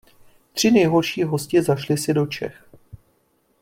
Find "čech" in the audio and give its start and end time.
2.27-2.69